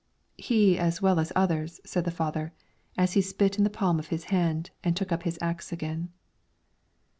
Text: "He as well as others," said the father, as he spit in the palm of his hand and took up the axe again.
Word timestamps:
"He 0.39 0.79
as 0.79 0.99
well 0.99 1.19
as 1.19 1.31
others," 1.35 1.79
said 1.85 2.05
the 2.05 2.09
father, 2.09 2.53
as 2.97 3.13
he 3.13 3.21
spit 3.21 3.59
in 3.59 3.63
the 3.63 3.69
palm 3.69 3.99
of 3.99 4.07
his 4.07 4.23
hand 4.33 4.71
and 4.83 4.97
took 4.97 5.11
up 5.11 5.21
the 5.21 5.37
axe 5.43 5.71
again. 5.71 6.09